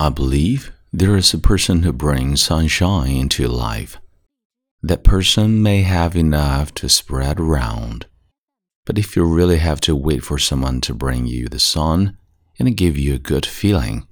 [0.00, 3.98] I believe there is a person who brings sunshine into your life.
[4.82, 8.06] That person may have enough to spread around.
[8.86, 12.16] But if you really have to wait for someone to bring you the sun
[12.58, 14.06] and give you a good feeling,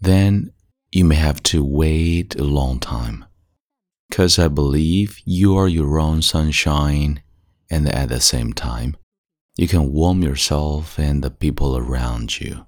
[0.00, 0.50] then
[0.90, 3.24] you may have to wait a long time.
[4.08, 7.22] Because I believe you are your own sunshine,
[7.70, 8.96] and at the same time,
[9.56, 12.66] you can warm yourself and the people around you.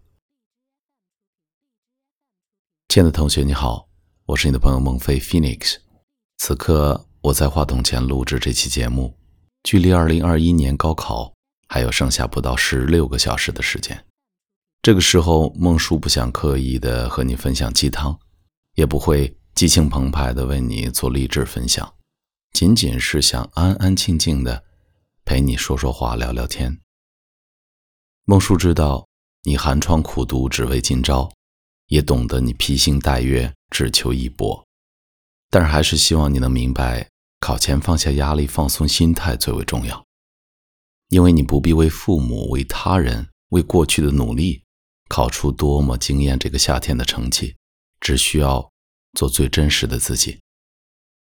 [2.92, 3.88] 亲爱的同学，你好，
[4.26, 5.76] 我是你的朋友孟非 Phoenix。
[6.36, 9.16] 此刻我在话筒前录制这期节目，
[9.62, 11.32] 距离二零二一年高考
[11.68, 14.04] 还有剩下不到十六个小时的时间。
[14.82, 18.14] 这个时候，孟叔不想刻意的和你分享鸡汤，
[18.74, 21.90] 也不会激情澎湃的为你做励志分享，
[22.52, 24.64] 仅仅是想安安静静的
[25.24, 26.78] 陪你说说话、聊聊天。
[28.26, 29.08] 孟叔知道
[29.44, 31.32] 你寒窗苦读只为今朝。
[31.86, 34.66] 也懂得你披星戴月只求一搏，
[35.50, 37.08] 但是还是希望你能明白，
[37.40, 40.04] 考前放下压力，放松心态最为重要。
[41.08, 44.62] 因为你不必为父母、为他人、为过去的努力，
[45.08, 47.54] 考出多么惊艳这个夏天的成绩，
[48.00, 48.72] 只需要
[49.12, 50.40] 做最真实的自己，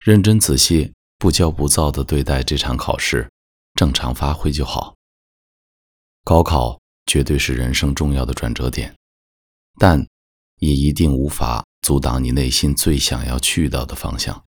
[0.00, 3.30] 认真仔细、不骄不躁地对待这场考试，
[3.74, 4.94] 正常发挥就好。
[6.24, 8.94] 高考绝对是人生重要的转折点，
[9.78, 10.09] 但。
[10.60, 14.44] 也一定无法阻挡你内心最想要去到的方向。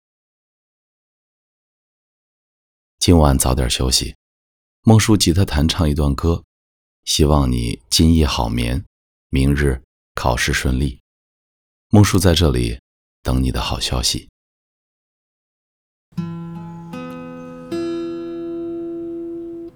[2.99, 4.15] 今晚早点休息，
[4.81, 6.43] 孟叔吉他弹唱一段歌，
[7.05, 8.83] 希望你今夜好眠，
[9.29, 9.81] 明日
[10.15, 10.99] 考试顺利。
[11.89, 12.79] 孟叔在这里
[13.21, 14.27] 等你的好消息。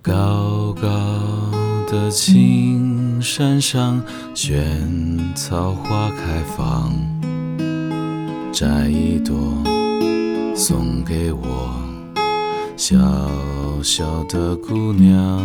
[0.01, 0.81] 高高
[1.88, 3.00] 的青。
[3.22, 4.02] 山上
[4.33, 6.94] 萱草花开放，
[8.52, 9.36] 摘一朵
[10.55, 11.73] 送给我。
[12.75, 12.97] 小
[13.83, 15.40] 小的姑娘，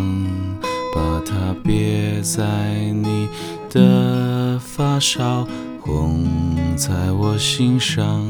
[0.95, 2.45] 把它别在
[2.93, 3.29] 你
[3.71, 5.47] 的发梢，
[5.81, 6.25] 红
[6.77, 8.25] 在我心上，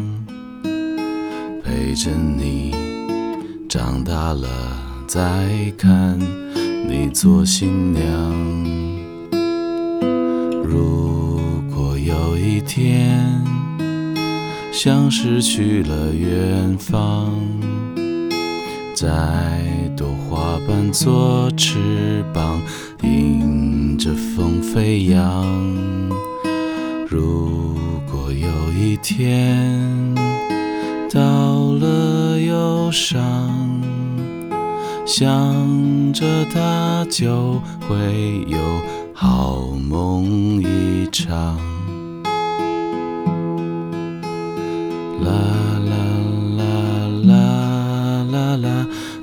[1.62, 2.74] 陪着你
[3.68, 4.48] 长大了
[5.06, 5.22] 再
[5.78, 6.18] 看
[6.88, 9.05] 你做新娘。
[12.66, 13.42] 天
[14.72, 17.32] 像失去了远方，
[18.94, 19.62] 在
[19.96, 22.60] 朵花瓣做翅膀，
[23.02, 25.46] 迎着风飞扬。
[27.08, 27.74] 如
[28.10, 30.14] 果有一天
[31.10, 33.80] 到了忧伤，
[35.06, 38.58] 想着它就会有。
[39.18, 41.58] 好梦一场，